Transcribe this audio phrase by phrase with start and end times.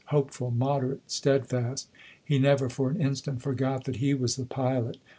[0.07, 1.87] Hopeful, moderate, steadfast,
[2.25, 5.01] he never for an instant forgot that he was the pilot, not the ship.